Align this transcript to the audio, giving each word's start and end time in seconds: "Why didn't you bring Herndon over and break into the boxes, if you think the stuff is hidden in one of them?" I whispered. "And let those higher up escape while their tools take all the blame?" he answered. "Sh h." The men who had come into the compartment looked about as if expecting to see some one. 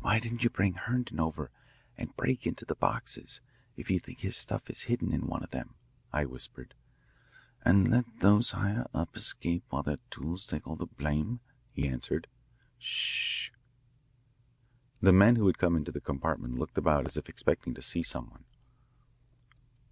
"Why 0.00 0.18
didn't 0.18 0.42
you 0.42 0.50
bring 0.50 0.72
Herndon 0.74 1.20
over 1.20 1.48
and 1.96 2.16
break 2.16 2.44
into 2.44 2.64
the 2.64 2.74
boxes, 2.74 3.38
if 3.76 3.88
you 3.88 4.00
think 4.00 4.18
the 4.18 4.32
stuff 4.32 4.68
is 4.68 4.82
hidden 4.90 5.12
in 5.12 5.28
one 5.28 5.44
of 5.44 5.52
them?" 5.52 5.74
I 6.12 6.24
whispered. 6.24 6.74
"And 7.64 7.88
let 7.88 8.18
those 8.18 8.50
higher 8.50 8.84
up 8.92 9.16
escape 9.16 9.62
while 9.70 9.84
their 9.84 9.98
tools 10.10 10.44
take 10.44 10.66
all 10.66 10.74
the 10.74 10.86
blame?" 10.86 11.38
he 11.70 11.86
answered. 11.86 12.26
"Sh 12.78 13.50
h." 13.50 13.52
The 15.00 15.12
men 15.12 15.36
who 15.36 15.46
had 15.46 15.58
come 15.58 15.76
into 15.76 15.92
the 15.92 16.00
compartment 16.00 16.58
looked 16.58 16.76
about 16.76 17.06
as 17.06 17.16
if 17.16 17.28
expecting 17.28 17.74
to 17.74 17.80
see 17.82 18.02
some 18.02 18.30
one. 18.30 18.42